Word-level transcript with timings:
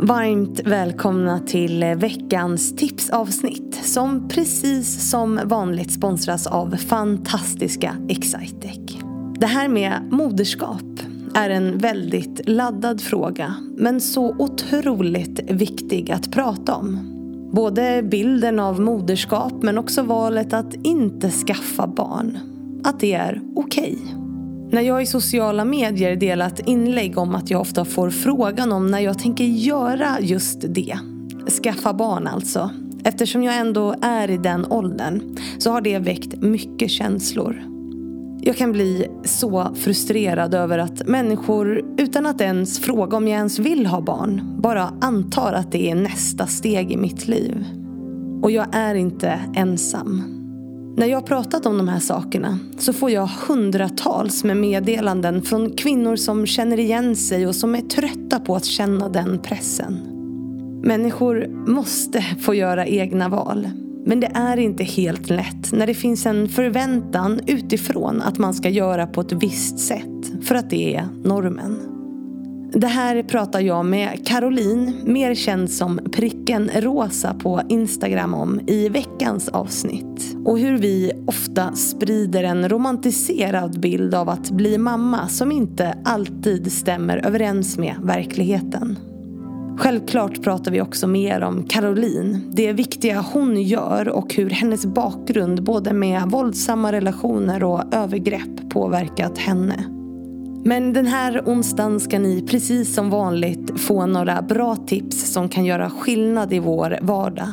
Varmt 0.00 0.60
välkomna 0.66 1.40
till 1.40 1.84
veckans 1.84 2.76
tipsavsnitt 2.76 3.74
som 3.74 4.28
precis 4.28 5.10
som 5.10 5.40
vanligt 5.44 5.90
sponsras 5.90 6.46
av 6.46 6.76
fantastiska 6.76 7.96
Excitec. 8.08 8.98
Det 9.38 9.46
här 9.46 9.68
med 9.68 10.08
moderskap 10.10 10.82
är 11.34 11.50
en 11.50 11.78
väldigt 11.78 12.48
laddad 12.48 13.00
fråga 13.00 13.54
men 13.76 14.00
så 14.00 14.36
otroligt 14.38 15.50
viktig 15.50 16.10
att 16.10 16.32
prata 16.32 16.74
om. 16.74 17.12
Både 17.52 18.02
bilden 18.02 18.60
av 18.60 18.80
moderskap 18.80 19.52
men 19.62 19.78
också 19.78 20.02
valet 20.02 20.52
att 20.52 20.74
inte 20.74 21.30
skaffa 21.30 21.86
barn. 21.86 22.38
Att 22.84 23.00
det 23.00 23.12
är 23.12 23.40
okej. 23.54 23.98
Okay. 24.02 24.25
När 24.70 24.82
jag 24.82 25.02
i 25.02 25.06
sociala 25.06 25.64
medier 25.64 26.16
delat 26.16 26.60
inlägg 26.60 27.18
om 27.18 27.34
att 27.34 27.50
jag 27.50 27.60
ofta 27.60 27.84
får 27.84 28.10
frågan 28.10 28.72
om 28.72 28.86
när 28.86 29.00
jag 29.00 29.18
tänker 29.18 29.44
göra 29.44 30.20
just 30.20 30.64
det. 30.68 30.98
Skaffa 31.62 31.92
barn 31.92 32.26
alltså. 32.26 32.70
Eftersom 33.04 33.42
jag 33.42 33.56
ändå 33.56 33.94
är 34.02 34.30
i 34.30 34.36
den 34.36 34.66
åldern 34.66 35.36
så 35.58 35.70
har 35.70 35.80
det 35.80 35.98
väckt 35.98 36.42
mycket 36.42 36.90
känslor. 36.90 37.62
Jag 38.40 38.56
kan 38.56 38.72
bli 38.72 39.06
så 39.24 39.74
frustrerad 39.74 40.54
över 40.54 40.78
att 40.78 41.06
människor 41.06 41.84
utan 41.98 42.26
att 42.26 42.40
ens 42.40 42.78
fråga 42.78 43.16
om 43.16 43.28
jag 43.28 43.36
ens 43.36 43.58
vill 43.58 43.86
ha 43.86 44.00
barn 44.00 44.42
bara 44.58 44.92
antar 45.00 45.52
att 45.52 45.72
det 45.72 45.90
är 45.90 45.94
nästa 45.94 46.46
steg 46.46 46.92
i 46.92 46.96
mitt 46.96 47.28
liv. 47.28 47.64
Och 48.42 48.50
jag 48.50 48.66
är 48.72 48.94
inte 48.94 49.40
ensam. 49.54 50.35
När 50.96 51.06
jag 51.06 51.16
har 51.16 51.26
pratat 51.26 51.66
om 51.66 51.78
de 51.78 51.88
här 51.88 52.00
sakerna 52.00 52.58
så 52.78 52.92
får 52.92 53.10
jag 53.10 53.26
hundratals 53.26 54.44
med 54.44 54.56
meddelanden 54.56 55.42
från 55.42 55.70
kvinnor 55.70 56.16
som 56.16 56.46
känner 56.46 56.80
igen 56.80 57.16
sig 57.16 57.46
och 57.46 57.54
som 57.54 57.74
är 57.74 57.80
trötta 57.80 58.40
på 58.40 58.56
att 58.56 58.64
känna 58.64 59.08
den 59.08 59.38
pressen. 59.38 59.94
Människor 60.84 61.46
måste 61.66 62.22
få 62.22 62.54
göra 62.54 62.86
egna 62.86 63.28
val. 63.28 63.68
Men 64.06 64.20
det 64.20 64.30
är 64.34 64.56
inte 64.56 64.84
helt 64.84 65.30
lätt 65.30 65.72
när 65.72 65.86
det 65.86 65.94
finns 65.94 66.26
en 66.26 66.48
förväntan 66.48 67.40
utifrån 67.46 68.22
att 68.22 68.38
man 68.38 68.54
ska 68.54 68.68
göra 68.68 69.06
på 69.06 69.20
ett 69.20 69.32
visst 69.32 69.78
sätt 69.78 70.32
för 70.42 70.54
att 70.54 70.70
det 70.70 70.94
är 70.94 71.08
normen. 71.24 71.95
Det 72.80 72.86
här 72.86 73.22
pratar 73.22 73.60
jag 73.60 73.86
med 73.86 74.26
Caroline, 74.26 74.96
mer 75.04 75.34
känd 75.34 75.70
som 75.70 76.00
pricken 76.12 76.70
rosa 76.76 77.34
på 77.34 77.62
Instagram 77.68 78.34
om 78.34 78.60
i 78.66 78.88
veckans 78.88 79.48
avsnitt. 79.48 80.36
Och 80.44 80.58
hur 80.58 80.78
vi 80.78 81.12
ofta 81.26 81.72
sprider 81.72 82.44
en 82.44 82.68
romantiserad 82.68 83.80
bild 83.80 84.14
av 84.14 84.28
att 84.28 84.50
bli 84.50 84.78
mamma 84.78 85.28
som 85.28 85.52
inte 85.52 85.98
alltid 86.04 86.72
stämmer 86.72 87.26
överens 87.26 87.78
med 87.78 87.96
verkligheten. 88.02 88.98
Självklart 89.78 90.42
pratar 90.42 90.70
vi 90.70 90.80
också 90.80 91.06
mer 91.06 91.42
om 91.42 91.64
Caroline, 91.64 92.40
det 92.52 92.72
viktiga 92.72 93.20
hon 93.20 93.62
gör 93.62 94.08
och 94.08 94.34
hur 94.34 94.50
hennes 94.50 94.86
bakgrund 94.86 95.62
både 95.62 95.92
med 95.92 96.22
våldsamma 96.22 96.92
relationer 96.92 97.64
och 97.64 97.94
övergrepp 97.94 98.70
påverkat 98.70 99.38
henne. 99.38 99.95
Men 100.66 100.92
den 100.92 101.06
här 101.06 101.42
onsdagen 101.46 102.00
ska 102.00 102.18
ni 102.18 102.46
precis 102.46 102.94
som 102.94 103.10
vanligt 103.10 103.80
få 103.80 104.06
några 104.06 104.42
bra 104.42 104.76
tips 104.76 105.32
som 105.32 105.48
kan 105.48 105.64
göra 105.64 105.90
skillnad 105.90 106.52
i 106.52 106.58
vår 106.58 106.98
vardag. 107.02 107.52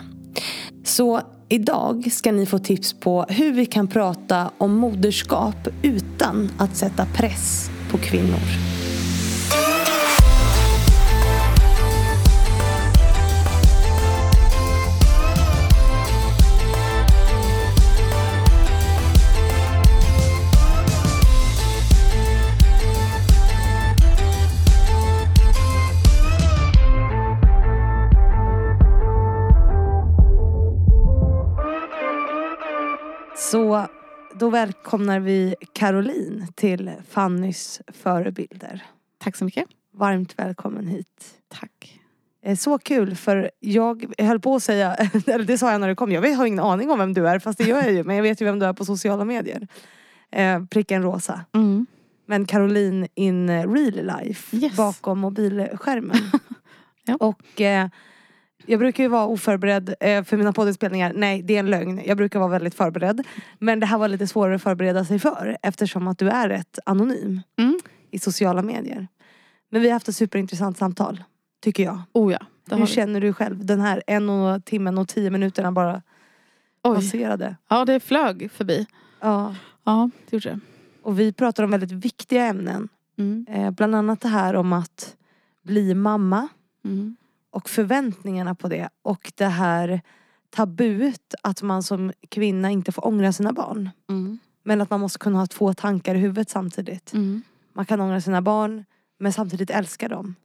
Så 0.84 1.22
idag 1.50 2.12
ska 2.12 2.32
ni 2.32 2.46
få 2.46 2.60
tips 2.60 2.94
på 2.94 3.26
hur 3.30 3.54
vi 3.54 3.66
kan 3.66 3.88
prata 3.88 4.52
om 4.58 4.76
moderskap 4.76 5.68
utan 5.82 6.52
att 6.58 6.78
sätta 6.78 7.06
press 7.06 7.70
på 7.92 7.98
kvinnor. 7.98 8.73
Så 33.52 33.88
då 34.34 34.50
välkomnar 34.50 35.20
vi 35.20 35.56
Caroline 35.74 36.48
till 36.56 36.92
Fannys 37.10 37.82
förebilder. 37.88 38.84
Tack 39.18 39.36
så 39.36 39.46
mycket. 39.46 39.66
Varmt 39.94 40.40
välkommen 40.40 40.88
hit. 40.88 41.42
Tack. 41.48 42.02
Eh, 42.44 42.58
så 42.58 42.78
kul 42.78 43.16
för 43.16 43.52
jag 43.60 44.06
höll 44.18 44.40
på 44.40 44.56
att 44.56 44.64
säga, 44.64 44.96
eller 45.28 45.46
det 45.46 45.58
sa 45.58 45.72
jag 45.72 45.82
när 45.82 45.88
du 45.88 45.96
kom, 45.96 46.12
jag 46.12 46.36
har 46.36 46.46
ingen 46.46 46.60
aning 46.60 46.92
om 46.92 47.00
vem 47.00 47.14
du 47.14 47.28
är 47.28 47.40
fast 47.40 47.58
det 47.58 47.64
gör 47.64 47.84
jag 47.84 47.94
ju 47.94 48.04
men 48.04 48.16
jag 48.16 48.24
vet 48.24 48.42
ju 48.42 48.46
vem 48.46 48.60
du 48.60 48.66
är 48.66 48.74
på 48.74 48.86
sociala 48.86 49.26
medier. 49.26 49.68
Eh, 50.32 50.66
pricken 50.66 51.04
rosa. 51.04 51.46
Mm. 51.54 51.86
Men 52.26 52.46
Caroline 52.46 53.08
in 53.16 53.50
real 53.50 54.20
life 54.20 54.58
yes. 54.58 54.78
bakom 54.78 55.20
mobilskärmen. 55.20 56.18
ja. 57.06 57.16
Och 57.20 57.62
eh, 57.62 57.88
jag 58.66 58.80
brukar 58.80 59.04
ju 59.04 59.10
vara 59.10 59.26
oförberedd 59.26 59.96
eh, 60.00 60.24
för 60.24 60.38
mina 60.38 60.54
poddinspelningar. 60.54 61.14
Nej, 61.16 61.42
det 61.42 61.56
är 61.56 61.60
en 61.60 61.70
lögn. 61.70 62.02
Jag 62.06 62.18
brukar 62.18 62.40
vara 62.40 62.50
väldigt 62.50 62.76
förberedd. 62.76 63.28
Men 63.60 63.80
det 63.80 63.86
här 63.86 63.98
var 63.98 64.08
lite 64.08 64.28
svårare 64.28 64.56
att 64.56 64.64
förbereda 64.64 65.06
sig 65.06 65.20
för 65.20 65.58
eftersom 65.62 66.08
att 66.08 66.18
du 66.18 66.30
är 66.30 66.50
rätt 66.50 66.80
anonym 66.86 67.42
mm. 67.60 67.80
i 68.12 68.20
sociala 68.20 68.62
medier. 68.62 69.08
Men 69.72 69.82
vi 69.82 69.88
har 69.88 69.94
haft 69.94 70.08
ett 70.08 70.16
superintressant 70.16 70.78
samtal. 70.78 71.24
Tycker 71.62 71.84
jag. 71.84 72.02
Oh 72.14 72.34
ja, 72.34 72.40
Hur 72.70 72.78
vi. 72.78 72.88
känner 72.88 73.22
du 73.22 73.34
själv? 73.34 73.66
Den 73.66 73.82
här 73.82 74.04
en 74.08 74.30
och 74.30 74.66
timmen 74.66 74.98
och 74.98 75.08
tio 75.08 75.30
minuterna 75.30 75.72
bara 75.72 76.02
Oj. 76.84 76.96
passerade. 76.96 77.56
Ja, 77.70 77.86
det 77.86 78.00
flög 78.00 78.52
förbi. 78.52 78.86
Ja. 79.20 79.56
Ja, 79.84 80.10
det 80.30 80.36
gjorde 80.36 80.50
det. 80.50 80.60
Och 81.02 81.20
vi 81.20 81.34
pratar 81.34 81.64
om 81.64 81.72
väldigt 81.72 81.92
viktiga 81.92 82.46
ämnen. 82.46 82.90
Mm. 83.18 83.46
Eh, 83.50 83.72
bland 83.72 83.96
annat 83.96 84.22
det 84.22 84.28
här 84.28 84.54
om 84.54 84.74
att 84.74 85.16
bli 85.64 85.94
mamma. 85.94 86.48
Mm 86.86 87.16
och 87.54 87.70
förväntningarna 87.70 88.56
på 88.56 88.68
det 88.68 88.90
och 89.02 89.32
det 89.36 89.46
här 89.46 90.02
tabut 90.50 91.34
att 91.42 91.62
man 91.62 91.84
som 91.84 92.12
kvinna 92.30 92.72
inte 92.72 92.92
får 92.92 93.08
ångra 93.08 93.34
sina 93.34 93.54
barn. 93.54 93.90
Mm. 94.10 94.40
Men 94.64 94.82
att 94.82 94.90
man 94.90 95.00
måste 95.00 95.20
kunna 95.20 95.40
ha 95.40 95.48
två 95.48 95.74
tankar 95.74 96.16
i 96.16 96.18
huvudet 96.18 96.50
samtidigt. 96.50 97.14
Mm. 97.14 97.42
Man 97.74 97.86
kan 97.86 98.02
ångra 98.02 98.22
sina 98.22 98.42
barn 98.42 98.86
men 99.20 99.34
samtidigt 99.34 99.70
älska 99.70 100.08
dem. 100.08 100.36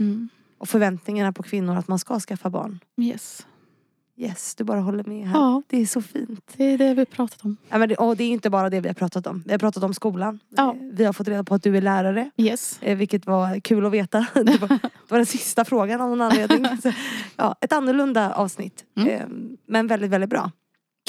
Mm. 0.00 0.28
Och 0.58 0.68
förväntningarna 0.68 1.32
på 1.32 1.42
kvinnor 1.42 1.76
att 1.76 1.88
man 1.88 1.98
ska 1.98 2.20
skaffa 2.20 2.50
barn. 2.50 2.80
Yes. 2.96 3.46
Yes, 4.20 4.54
du 4.54 4.64
bara 4.64 4.80
håller 4.80 5.04
med 5.04 5.28
här. 5.28 5.38
Ja. 5.38 5.62
Det 5.66 5.80
är 5.80 5.86
så 5.86 6.02
fint. 6.02 6.54
Det 6.56 6.64
är 6.64 6.78
det 6.78 6.94
vi 6.94 7.00
har 7.00 7.04
pratat 7.04 7.44
om. 7.44 7.56
Ja, 7.68 7.78
men 7.78 7.88
det, 7.88 7.96
och 7.96 8.16
det 8.16 8.24
är 8.24 8.28
inte 8.28 8.50
bara 8.50 8.70
det 8.70 8.80
vi 8.80 8.88
har 8.88 8.94
pratat 8.94 9.26
om. 9.26 9.42
Vi 9.46 9.52
har 9.52 9.58
pratat 9.58 9.82
om 9.82 9.94
skolan. 9.94 10.38
Ja. 10.48 10.76
Vi 10.92 11.04
har 11.04 11.12
fått 11.12 11.28
reda 11.28 11.44
på 11.44 11.54
att 11.54 11.62
du 11.62 11.76
är 11.76 11.80
lärare. 11.80 12.30
Yes. 12.36 12.78
Eh, 12.82 12.96
vilket 12.96 13.26
var 13.26 13.60
kul 13.60 13.86
att 13.86 13.92
veta. 13.92 14.26
Det 14.34 14.60
var, 14.60 14.68
det 14.68 14.90
var 15.08 15.18
den 15.18 15.26
sista 15.26 15.64
frågan 15.64 16.00
av 16.00 16.08
någon 16.08 16.20
anledning. 16.20 16.66
Så, 16.82 16.92
ja, 17.36 17.56
ett 17.60 17.72
annorlunda 17.72 18.32
avsnitt. 18.34 18.84
Mm. 18.96 19.08
Eh, 19.08 19.26
men 19.66 19.86
väldigt, 19.86 20.10
väldigt 20.10 20.30
bra. 20.30 20.50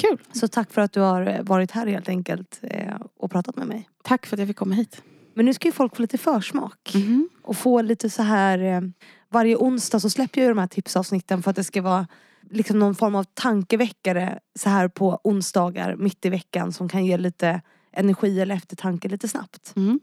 Kul. 0.02 0.18
Så 0.32 0.48
tack 0.48 0.72
för 0.72 0.82
att 0.82 0.94
du 0.94 1.00
har 1.00 1.44
varit 1.44 1.72
här 1.72 1.88
helt 1.88 2.10
enkelt 2.10 2.60
eh, 2.62 2.96
och 3.20 3.32
pratat 3.32 3.56
med 3.56 3.68
mig. 3.68 3.90
Tack 4.04 4.26
för 4.26 4.36
att 4.36 4.40
jag 4.40 4.48
fick 4.48 4.58
komma 4.58 4.76
hit. 4.76 5.02
Men 5.34 5.46
nu 5.46 5.54
ska 5.54 5.68
ju 5.68 5.72
folk 5.72 5.96
få 5.96 6.02
lite 6.02 6.18
försmak. 6.18 6.96
Mm. 6.96 7.30
Och 7.42 7.58
få 7.58 7.82
lite 7.82 8.10
så 8.10 8.24
här 8.24 8.92
varje 9.30 9.56
onsdag 9.56 10.00
så 10.00 10.10
släpper 10.10 10.42
jag 10.42 10.46
ju 10.48 10.54
de 10.54 10.60
här 10.60 10.68
tipsavsnitten 10.68 11.44
för 11.44 11.50
att 11.50 11.56
det 11.56 11.64
ska 11.64 11.82
vara 11.82 12.08
liksom 12.50 12.80
någon 12.80 12.96
form 12.96 13.16
av 13.16 13.24
tankeväckare 13.24 14.40
så 14.60 14.70
här 14.70 14.88
på 14.88 15.22
onsdagar 15.24 15.96
mitt 15.96 16.26
i 16.26 16.30
veckan 16.30 16.74
som 16.74 16.90
kan 16.90 17.06
ge 17.06 17.18
lite 17.18 17.62
energi 17.92 18.40
eller 18.40 18.56
eftertanke 18.56 19.10
lite 19.10 19.28
snabbt. 19.28 19.74
Mm. 19.76 20.00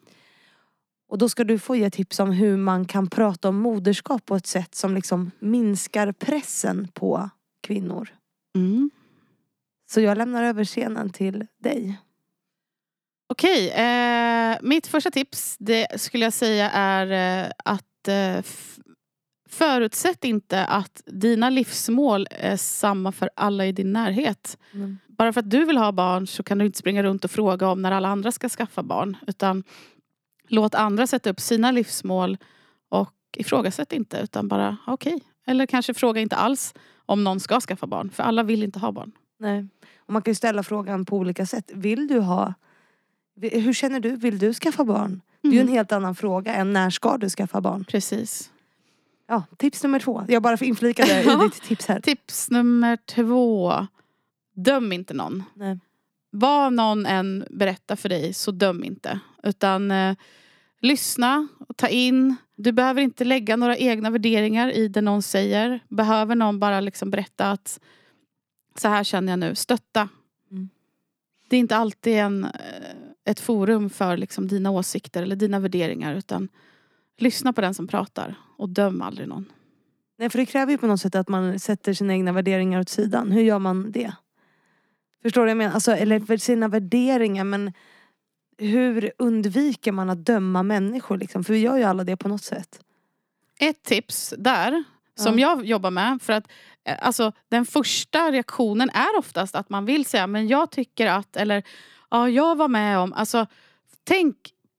Och 1.08 1.18
då 1.18 1.28
ska 1.28 1.44
du 1.44 1.58
få 1.58 1.76
ge 1.76 1.90
tips 1.90 2.20
om 2.20 2.30
hur 2.30 2.56
man 2.56 2.84
kan 2.84 3.10
prata 3.10 3.48
om 3.48 3.56
moderskap 3.56 4.26
på 4.26 4.36
ett 4.36 4.46
sätt 4.46 4.74
som 4.74 4.94
liksom 4.94 5.30
minskar 5.38 6.12
pressen 6.12 6.88
på 6.94 7.30
kvinnor. 7.62 8.08
Mm. 8.56 8.90
Så 9.90 10.00
jag 10.00 10.18
lämnar 10.18 10.44
över 10.44 10.64
scenen 10.64 11.10
till 11.10 11.46
dig. 11.58 12.00
Okej, 13.28 13.70
eh, 13.70 14.56
mitt 14.62 14.86
första 14.86 15.10
tips 15.10 15.56
det 15.58 16.00
skulle 16.00 16.24
jag 16.24 16.32
säga 16.32 16.70
är 16.70 17.44
eh, 17.44 17.50
att 17.64 18.08
eh, 18.08 18.42
Förutsätt 19.58 20.24
inte 20.24 20.64
att 20.64 21.02
dina 21.06 21.50
livsmål 21.50 22.26
är 22.30 22.56
samma 22.56 23.12
för 23.12 23.30
alla 23.36 23.66
i 23.66 23.72
din 23.72 23.92
närhet. 23.92 24.58
Mm. 24.72 24.98
Bara 25.06 25.32
för 25.32 25.40
att 25.40 25.50
du 25.50 25.64
vill 25.64 25.78
ha 25.78 25.92
barn 25.92 26.26
så 26.26 26.42
kan 26.42 26.58
du 26.58 26.66
inte 26.66 26.78
springa 26.78 27.02
runt 27.02 27.24
och 27.24 27.30
fråga 27.30 27.68
om 27.68 27.82
när 27.82 27.92
alla 27.92 28.08
andra 28.08 28.32
ska 28.32 28.48
skaffa 28.48 28.82
barn. 28.82 29.16
Utan 29.26 29.64
låt 30.48 30.74
andra 30.74 31.06
sätta 31.06 31.30
upp 31.30 31.40
sina 31.40 31.70
livsmål 31.70 32.38
och 32.88 33.14
ifrågasätt 33.36 33.92
inte 33.92 34.20
utan 34.20 34.48
bara 34.48 34.76
okej. 34.86 35.14
Okay. 35.14 35.26
Eller 35.46 35.66
kanske 35.66 35.94
fråga 35.94 36.20
inte 36.20 36.36
alls 36.36 36.74
om 37.06 37.24
någon 37.24 37.40
ska 37.40 37.60
skaffa 37.60 37.86
barn. 37.86 38.10
För 38.10 38.22
alla 38.22 38.42
vill 38.42 38.62
inte 38.62 38.78
ha 38.78 38.92
barn. 38.92 39.12
Nej. 39.38 39.68
Och 39.98 40.12
man 40.12 40.22
kan 40.22 40.30
ju 40.30 40.34
ställa 40.34 40.62
frågan 40.62 41.04
på 41.04 41.16
olika 41.16 41.46
sätt. 41.46 41.70
Vill 41.74 42.08
du 42.08 42.20
ha 42.20 42.54
hur 43.40 43.72
känner 43.72 44.00
du? 44.00 44.16
Vill 44.16 44.38
du 44.38 44.54
skaffa 44.54 44.84
barn? 44.84 45.04
Mm. 45.06 45.22
Det 45.40 45.48
är 45.48 45.52
ju 45.52 45.58
en 45.58 45.66
mm. 45.66 45.74
helt 45.74 45.92
annan 45.92 46.14
fråga 46.14 46.54
än 46.54 46.72
när 46.72 46.90
ska 46.90 47.16
du 47.16 47.28
skaffa 47.30 47.60
barn? 47.60 47.84
Precis. 47.84 48.50
Ja, 49.28 49.42
tips 49.56 49.82
nummer 49.82 50.00
två. 50.00 50.24
Jag 50.28 50.42
bara 50.42 50.56
inflikade 50.56 51.22
i 51.22 51.24
ditt 51.44 51.62
tips 51.62 51.86
här. 51.86 52.00
Tips 52.00 52.50
nummer 52.50 52.96
två. 52.96 53.86
Döm 54.54 54.92
inte 54.92 55.14
någon. 55.14 55.44
Nej. 55.54 55.78
Vad 56.30 56.72
någon 56.72 57.06
än 57.06 57.44
berättar 57.50 57.96
för 57.96 58.08
dig 58.08 58.34
så 58.34 58.50
döm 58.50 58.84
inte. 58.84 59.20
Utan 59.42 59.90
eh, 59.90 60.16
lyssna 60.80 61.48
och 61.68 61.76
ta 61.76 61.88
in. 61.88 62.36
Du 62.56 62.72
behöver 62.72 63.02
inte 63.02 63.24
lägga 63.24 63.56
några 63.56 63.76
egna 63.76 64.10
värderingar 64.10 64.70
i 64.70 64.88
det 64.88 65.00
någon 65.00 65.22
säger. 65.22 65.80
Behöver 65.88 66.34
någon 66.34 66.58
bara 66.58 66.80
liksom 66.80 67.10
berätta 67.10 67.50
att 67.50 67.80
så 68.74 68.88
här 68.88 69.04
känner 69.04 69.32
jag 69.32 69.38
nu. 69.38 69.54
Stötta. 69.54 70.08
Mm. 70.50 70.68
Det 71.48 71.56
är 71.56 71.60
inte 71.60 71.76
alltid 71.76 72.14
en, 72.14 72.44
eh, 72.44 72.50
ett 73.24 73.40
forum 73.40 73.90
för 73.90 74.16
liksom 74.16 74.48
dina 74.48 74.70
åsikter 74.70 75.22
eller 75.22 75.36
dina 75.36 75.58
värderingar. 75.58 76.14
Utan 76.14 76.48
lyssna 77.18 77.52
på 77.52 77.60
den 77.60 77.74
som 77.74 77.86
pratar 77.86 78.34
och 78.56 78.68
döm 78.68 79.02
aldrig 79.02 79.28
någon. 79.28 79.52
Nej, 80.18 80.30
för 80.30 80.38
det 80.38 80.46
kräver 80.46 80.72
ju 80.72 80.78
på 80.78 80.86
något 80.86 81.00
sätt 81.00 81.14
att 81.14 81.28
man 81.28 81.58
sätter 81.58 81.94
sina 81.94 82.12
egna 82.12 82.32
värderingar 82.32 82.80
åt 82.80 82.88
sidan. 82.88 83.32
Hur 83.32 83.42
gör 83.42 83.58
man 83.58 83.92
det? 83.92 84.12
Förstår 85.22 85.40
du 85.40 85.44
vad 85.44 85.50
jag 85.50 85.56
menar? 85.56 85.74
Alltså, 85.74 85.92
eller 85.92 86.36
sina 86.36 86.68
värderingar 86.68 87.44
men 87.44 87.72
hur 88.58 89.12
undviker 89.18 89.92
man 89.92 90.10
att 90.10 90.24
döma 90.24 90.62
människor 90.62 91.16
liksom? 91.16 91.44
För 91.44 91.52
vi 91.52 91.58
gör 91.58 91.76
ju 91.76 91.82
alla 91.82 92.04
det 92.04 92.16
på 92.16 92.28
något 92.28 92.42
sätt. 92.42 92.80
Ett 93.60 93.82
tips 93.82 94.34
där 94.38 94.84
som 95.14 95.38
jag 95.38 95.64
jobbar 95.64 95.90
med. 95.90 96.22
För 96.22 96.32
att 96.32 96.48
eh, 96.84 96.96
alltså, 97.00 97.32
Den 97.48 97.66
första 97.66 98.32
reaktionen 98.32 98.90
är 98.90 99.18
oftast 99.18 99.54
att 99.54 99.70
man 99.70 99.84
vill 99.84 100.04
säga 100.04 100.26
men 100.26 100.48
jag 100.48 100.70
tycker 100.70 101.06
att 101.06 101.36
eller 101.36 101.62
ja 102.10 102.28
jag 102.28 102.56
var 102.56 102.68
med 102.68 102.98
om. 102.98 103.12
Alltså, 103.12 103.46
tänk 104.04 104.36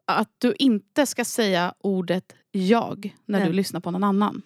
att 0.07 0.29
du 0.37 0.53
inte 0.59 1.05
ska 1.05 1.25
säga 1.25 1.73
ordet 1.79 2.33
jag 2.51 3.15
när 3.25 3.39
Nej. 3.39 3.47
du 3.47 3.53
lyssnar 3.53 3.79
på 3.79 3.91
någon 3.91 4.03
annan. 4.03 4.41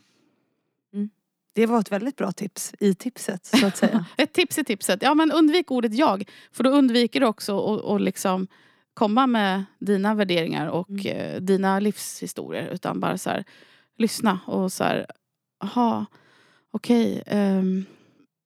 Det 1.54 1.66
var 1.66 1.80
ett 1.80 1.92
väldigt 1.92 2.16
bra 2.16 2.32
tips 2.32 2.74
i 2.80 2.96
tipset 2.96 3.46
så 3.46 3.66
att 3.66 3.78
säga. 3.78 4.06
Ett 4.18 4.34
tips 4.34 4.58
i 4.58 4.64
tipset. 4.64 5.02
Ja 5.02 5.14
men 5.14 5.32
undvik 5.32 5.72
ordet 5.72 5.94
jag. 5.94 6.30
För 6.52 6.64
då 6.64 6.70
undviker 6.70 7.20
du 7.20 7.26
också 7.26 7.76
att 7.96 8.02
liksom 8.02 8.48
komma 8.94 9.28
med 9.28 9.64
dina 9.80 10.14
värderingar 10.16 10.68
och 10.68 10.90
Mm. 10.90 11.06
eh, 11.08 11.42
dina 11.42 11.80
livshistorier. 11.80 12.68
Utan 12.68 13.00
bara 13.00 13.18
så 13.18 13.30
här, 13.30 13.44
lyssna 13.98 14.40
och 14.46 14.72
så 14.72 14.84
här, 14.84 15.06
jaha, 15.60 16.06
okej. 16.72 17.24
ehm, 17.26 17.86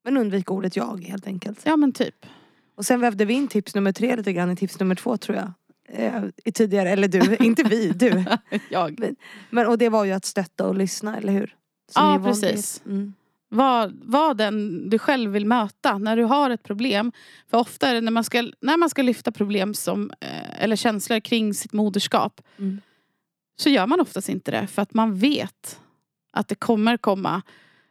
Men 0.03 0.17
undvik 0.17 0.51
ordet 0.51 0.75
jag 0.75 1.03
helt 1.05 1.27
enkelt. 1.27 1.61
ja 1.65 1.77
men 1.77 1.91
typ. 1.91 2.25
Och 2.75 2.85
sen 2.85 2.99
vävde 2.99 3.25
vi 3.25 3.33
in 3.33 3.47
tips 3.47 3.75
nummer 3.75 3.91
tre 3.91 4.15
lite 4.15 4.33
grann 4.33 4.51
i 4.51 4.55
tips 4.55 4.79
nummer 4.79 4.95
två 4.95 5.17
tror 5.17 5.37
jag. 5.37 5.51
Eh, 5.87 6.23
tidigare, 6.53 6.89
eller 6.89 7.07
du, 7.07 7.35
inte 7.45 7.63
vi, 7.63 7.89
du. 7.89 8.25
jag. 8.69 9.15
Men, 9.49 9.67
och 9.67 9.77
det 9.77 9.89
var 9.89 10.05
ju 10.05 10.11
att 10.11 10.25
stötta 10.25 10.67
och 10.67 10.75
lyssna, 10.75 11.17
eller 11.17 11.33
hur? 11.33 11.55
Som 11.91 12.05
Ja, 12.05 12.21
precis. 12.23 12.81
Mm. 12.85 13.13
Var, 13.49 13.91
var 14.03 14.33
den 14.33 14.89
du 14.89 14.99
själv 14.99 15.31
vill 15.31 15.45
möta 15.45 15.97
när 15.97 16.17
du 16.17 16.23
har 16.23 16.49
ett 16.49 16.63
problem. 16.63 17.11
För 17.49 17.57
ofta 17.57 17.87
är 17.87 17.93
det 17.93 18.01
när 18.01 18.11
man 18.11 18.23
ska, 18.23 18.51
när 18.61 18.77
man 18.77 18.89
ska 18.89 19.01
lyfta 19.01 19.31
problem 19.31 19.73
som, 19.73 20.11
eh, 20.19 20.63
eller 20.63 20.75
känslor 20.75 21.19
kring 21.19 21.53
sitt 21.53 21.73
moderskap. 21.73 22.41
Mm. 22.57 22.81
Så 23.57 23.69
gör 23.69 23.87
man 23.87 23.99
oftast 23.99 24.29
inte 24.29 24.51
det. 24.51 24.67
För 24.67 24.81
att 24.81 24.93
man 24.93 25.15
vet 25.15 25.79
att 26.31 26.47
det 26.47 26.55
kommer 26.55 26.97
komma 26.97 27.41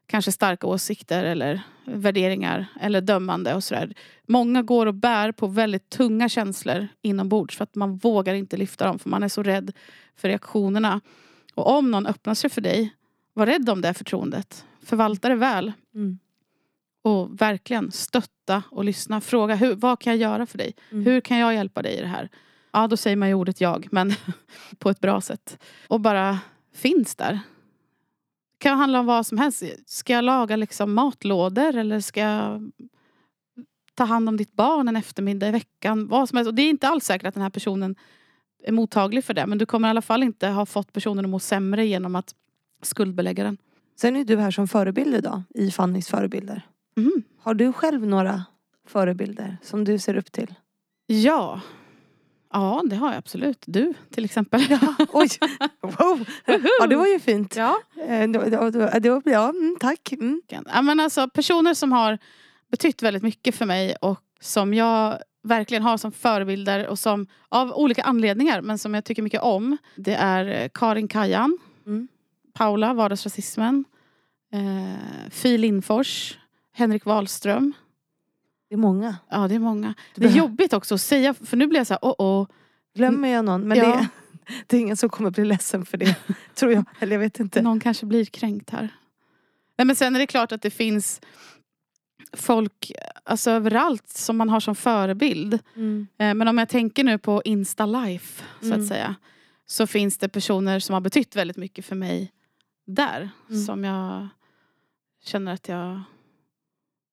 kanske 0.06 0.32
starka 0.32 0.66
åsikter 0.66 1.24
eller 1.24 1.60
värderingar 1.84 2.66
eller 2.80 3.00
dömande 3.00 3.54
och 3.54 3.64
sådär. 3.64 3.92
Många 4.26 4.62
går 4.62 4.86
och 4.86 4.94
bär 4.94 5.32
på 5.32 5.46
väldigt 5.46 5.90
tunga 5.90 6.28
känslor 6.28 6.88
inombords 7.02 7.56
för 7.56 7.64
att 7.64 7.74
man 7.74 7.96
vågar 7.96 8.34
inte 8.34 8.56
lyfta 8.56 8.86
dem 8.86 8.98
för 8.98 9.08
man 9.10 9.22
är 9.22 9.28
så 9.28 9.42
rädd 9.42 9.72
för 10.16 10.28
reaktionerna. 10.28 11.00
Och 11.54 11.76
om 11.78 11.90
någon 11.90 12.06
öppnar 12.06 12.34
sig 12.34 12.50
för 12.50 12.60
dig, 12.60 12.94
var 13.32 13.46
rädd 13.46 13.68
om 13.70 13.80
det 13.80 13.94
förtroendet. 13.94 14.64
Förvalta 14.82 15.28
det 15.28 15.34
väl 15.34 15.72
Mm. 15.94 16.18
och 17.02 17.40
verkligen 17.40 17.92
stötta 17.92 18.62
och 18.70 18.84
lyssna. 18.84 19.20
Fråga 19.20 19.54
hur, 19.54 19.74
vad 19.74 20.00
kan 20.00 20.12
jag 20.12 20.30
göra 20.30 20.46
för 20.46 20.58
dig? 20.58 20.74
Mm. 20.90 21.04
Hur 21.04 21.20
kan 21.20 21.38
jag 21.38 21.54
hjälpa 21.54 21.82
dig 21.82 21.94
i 21.96 22.00
det 22.00 22.06
här? 22.06 22.28
Ja, 22.72 22.86
då 22.86 22.96
säger 22.96 23.16
man 23.16 23.28
ju 23.28 23.34
ordet 23.34 23.60
jag, 23.60 23.88
men 23.90 24.12
på 24.78 24.90
ett 24.90 25.00
bra 25.00 25.20
sätt. 25.20 25.58
Och 25.88 26.00
bara 26.00 26.38
finns 26.74 27.14
där. 27.16 27.40
Kan 28.64 28.78
handla 28.78 29.00
om 29.00 29.06
vad 29.06 29.26
som 29.26 29.38
helst. 29.38 29.62
Ska 29.86 30.12
jag 30.12 30.24
laga 30.24 30.56
liksom 30.56 30.94
matlådor 30.94 31.76
eller 31.76 32.00
ska 32.00 32.20
jag 32.20 32.72
ta 33.94 34.04
hand 34.04 34.28
om 34.28 34.36
ditt 34.36 34.52
barn 34.52 34.88
en 34.88 34.96
eftermiddag 34.96 35.48
i 35.48 35.50
veckan? 35.50 36.08
Vad 36.08 36.28
som 36.28 36.36
helst. 36.36 36.48
Och 36.48 36.54
det 36.54 36.62
är 36.62 36.70
inte 36.70 36.88
alls 36.88 37.04
säkert 37.04 37.26
att 37.26 37.34
den 37.34 37.42
här 37.42 37.50
personen 37.50 37.96
är 38.62 38.72
mottaglig 38.72 39.24
för 39.24 39.34
det. 39.34 39.46
Men 39.46 39.58
du 39.58 39.66
kommer 39.66 39.88
i 39.88 39.90
alla 39.90 40.02
fall 40.02 40.22
inte 40.22 40.48
ha 40.48 40.66
fått 40.66 40.92
personen 40.92 41.24
att 41.24 41.30
må 41.30 41.38
sämre 41.38 41.86
genom 41.86 42.16
att 42.16 42.34
skuldbelägga 42.82 43.44
den. 43.44 43.58
Sen 43.96 44.16
är 44.16 44.24
du 44.24 44.36
här 44.36 44.50
som 44.50 44.68
förebild 44.68 45.14
idag 45.14 45.42
i 45.54 45.70
Fannys 45.70 46.08
förebilder. 46.08 46.66
Mhm. 46.96 47.22
Har 47.40 47.54
du 47.54 47.72
själv 47.72 48.06
några 48.06 48.44
förebilder 48.86 49.56
som 49.62 49.84
du 49.84 49.98
ser 49.98 50.16
upp 50.16 50.32
till? 50.32 50.54
Ja. 51.06 51.60
Ja, 52.54 52.82
det 52.84 52.96
har 52.96 53.08
jag 53.08 53.16
absolut. 53.16 53.62
Du 53.66 53.94
till 54.10 54.24
exempel. 54.24 54.60
Oj! 55.12 55.28
Wow. 55.80 56.28
Ja, 56.80 56.86
det 56.86 56.96
var 56.96 57.06
ju 57.06 57.20
fint. 57.20 57.56
Ja. 57.56 57.78
Ja, 59.24 59.52
tack. 59.80 60.12
Mm. 60.12 60.42
Ja, 60.48 60.82
men 60.82 61.00
alltså, 61.00 61.28
personer 61.28 61.74
som 61.74 61.92
har 61.92 62.18
betytt 62.70 63.02
väldigt 63.02 63.22
mycket 63.22 63.54
för 63.54 63.66
mig 63.66 63.96
och 64.00 64.20
som 64.40 64.74
jag 64.74 65.18
verkligen 65.42 65.82
har 65.82 65.96
som 65.96 66.12
förebilder 66.12 66.86
och 66.86 66.98
som 66.98 67.26
av 67.48 67.72
olika 67.72 68.02
anledningar 68.02 68.60
men 68.60 68.78
som 68.78 68.94
jag 68.94 69.04
tycker 69.04 69.22
mycket 69.22 69.42
om. 69.42 69.76
Det 69.96 70.14
är 70.14 70.62
eh, 70.62 70.68
Karin 70.74 71.08
Kajan, 71.08 71.58
Mm. 71.86 72.08
Paula, 72.52 72.94
Vardagsrasismen, 72.94 73.84
eh, 74.52 75.30
Fi 75.30 75.58
Lindfors, 75.58 76.38
Henrik 76.72 77.04
Wahlström. 77.04 77.72
Det 78.74 78.76
är 78.76 78.80
många. 78.80 79.16
Ja, 79.28 79.48
det 79.48 79.54
är 79.54 79.58
många. 79.58 79.94
Det 80.14 80.26
är 80.26 80.30
jobbigt 80.30 80.72
också 80.72 80.94
att 80.94 81.00
säga 81.00 81.34
för 81.34 81.56
nu 81.56 81.66
blir 81.66 81.80
jag 81.80 81.86
så 81.86 81.94
här, 81.94 81.98
oh, 82.02 82.14
oh. 82.18 82.46
Glömmer 82.94 83.28
jag 83.28 83.44
någon? 83.44 83.68
Men 83.68 83.78
Ja. 83.78 83.84
det, 83.86 84.08
det 84.66 84.76
är 84.76 84.80
ingen 84.80 84.96
som 84.96 85.08
kommer 85.08 85.30
bli 85.30 85.44
ledsen 85.44 85.84
för 85.86 85.98
det. 85.98 86.16
tror 86.54 86.72
jag. 86.72 86.84
Eller 87.00 87.12
jag 87.12 87.20
vet 87.20 87.40
inte. 87.40 87.62
Någon 87.62 87.80
kanske 87.80 88.06
blir 88.06 88.24
kränkt 88.24 88.70
här. 88.70 88.88
Nej, 89.78 89.86
men 89.86 89.96
sen 89.96 90.14
är 90.14 90.20
det 90.20 90.26
klart 90.26 90.52
att 90.52 90.62
det 90.62 90.70
finns 90.70 91.20
folk 92.32 92.92
alltså, 93.24 93.50
överallt 93.50 94.08
som 94.08 94.36
man 94.36 94.48
har 94.48 94.60
som 94.60 94.74
förebild. 94.74 95.58
Mm. 95.76 96.06
Eh, 96.18 96.34
Men 96.34 96.48
om 96.48 96.58
jag 96.58 96.68
tänker 96.68 97.04
nu 97.04 97.18
på 97.18 97.42
Insta 97.44 97.86
Life 97.86 98.44
så 98.60 98.66
Mm. 98.66 98.80
att 98.80 98.88
säga. 98.88 99.14
Så 99.66 99.86
finns 99.86 100.18
det 100.18 100.28
personer 100.28 100.78
som 100.78 100.92
har 100.94 101.00
betytt 101.00 101.36
väldigt 101.36 101.56
mycket 101.56 101.84
för 101.84 101.96
mig 101.96 102.32
där. 102.86 103.30
Mm. 103.50 103.62
Som 103.62 103.84
jag 103.84 104.28
känner 105.24 105.52
att 105.52 105.68
jag... 105.68 106.00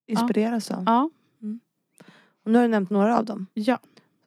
Inspireras 0.07 0.71
av. 0.71 0.83
Ja. 0.85 1.09
Och 2.45 2.51
nu 2.51 2.57
har 2.57 2.63
du 2.63 2.71
nämnt 2.71 2.89
några 2.89 3.17
av 3.17 3.25
dem. 3.25 3.47
Ja. 3.53 3.79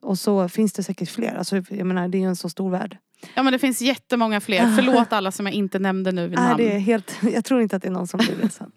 Och 0.02 0.18
så 0.18 0.49
finns 0.49 0.73
det 0.73 0.83
säkert 0.83 1.09
fler. 1.11 1.35
Alltså, 1.35 1.56
jag 1.68 1.87
menar, 1.87 2.09
det 2.09 2.18
är 2.18 2.21
ju 2.21 2.26
en 2.28 2.37
så 2.37 2.49
stor 2.49 2.71
värld. 2.71 2.99
ja 3.35 3.42
men 3.42 3.52
det 3.52 3.59
finns 3.59 3.80
jättemånga 3.83 4.40
fler. 4.40 4.73
Förlåt 4.76 5.12
alla 5.12 5.30
som 5.33 5.47
jag 5.47 5.54
inte 5.54 5.78
nämnde 5.78 6.12
nu 6.12 6.28
vid 6.28 6.38
Nej, 6.38 6.49
namn. 6.49 6.56
det 6.59 6.73
är 6.75 6.78
helt, 6.78 7.16
jag 7.35 7.44
tror 7.44 7.61
inte 7.62 7.76
att 7.76 7.83
det 7.83 7.88
är 7.88 7.92
någon 7.92 8.06
som 8.06 8.18
blir 8.18 8.37
ledsen. 8.42 8.73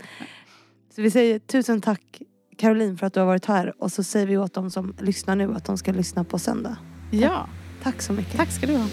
så 0.96 1.02
vi 1.02 1.12
säger 1.12 1.40
tusen 1.40 1.82
tack 1.82 2.22
Caroline 2.58 2.98
för 2.98 3.08
att 3.08 3.14
du 3.14 3.20
har 3.20 3.28
varit 3.28 3.46
här. 3.46 3.74
Och 3.84 3.92
så 3.92 4.04
säger 4.04 4.28
vi 4.28 4.38
åt 4.38 4.54
de 4.54 4.72
som 4.72 4.96
lyssnar 5.00 5.36
nu 5.36 5.54
att 5.56 5.66
de 5.66 5.78
ska 5.78 5.92
lyssna 5.92 6.24
på 6.24 6.40
söndag. 6.40 6.78
Ja, 7.12 7.50
Tack 7.84 8.02
så 8.02 8.14
mycket. 8.14 8.38
tack 8.38 8.52
ska 8.52 8.68
du 8.68 8.76
ha. 8.78 8.86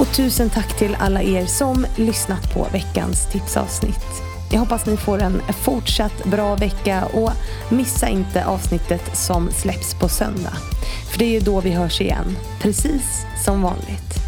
Och 0.00 0.16
tusen 0.16 0.50
tack 0.50 0.78
till 0.78 0.94
alla 0.94 1.22
er 1.22 1.46
som 1.46 1.86
lyssnat 1.98 2.54
på 2.54 2.66
veckans 2.72 3.32
tipsavsnitt. 3.32 4.04
Jag 4.50 4.60
hoppas 4.60 4.86
ni 4.86 4.96
får 4.96 5.18
en 5.18 5.42
fortsatt 5.64 6.24
bra 6.24 6.54
vecka 6.54 7.04
och 7.12 7.30
missa 7.70 8.08
inte 8.08 8.44
avsnittet 8.44 9.16
som 9.16 9.50
släpps 9.50 9.94
på 9.94 10.08
söndag. 10.08 10.52
För 11.10 11.18
det 11.18 11.24
är 11.24 11.32
ju 11.32 11.40
då 11.40 11.60
vi 11.60 11.70
hörs 11.70 12.00
igen, 12.00 12.36
precis 12.60 13.26
som 13.44 13.62
vanligt. 13.62 14.25